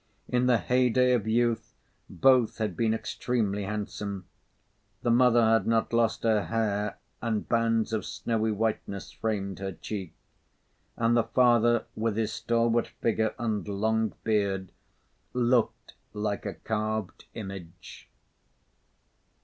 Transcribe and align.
In 0.27 0.47
the 0.47 0.57
heyday 0.57 1.13
of 1.13 1.27
youth, 1.27 1.75
both 2.09 2.57
had 2.57 2.75
been 2.75 2.91
extremely 2.91 3.65
handsome. 3.65 4.25
The 5.03 5.11
mother 5.11 5.43
had 5.45 5.67
not 5.67 5.93
lost 5.93 6.23
her 6.23 6.45
hair, 6.45 6.97
and 7.21 7.47
bands 7.47 7.93
of 7.93 8.03
snowy 8.03 8.51
whiteness 8.51 9.11
framed 9.11 9.59
her 9.59 9.73
cheeks; 9.73 10.17
and 10.97 11.15
the 11.15 11.25
father, 11.25 11.85
with 11.95 12.17
his 12.17 12.33
stalwart 12.33 12.87
figure 12.87 13.35
and 13.37 13.67
long 13.67 14.15
beard, 14.23 14.71
looked 15.35 15.93
like 16.13 16.47
a 16.47 16.55
carved 16.55 17.25
image. 17.35 18.09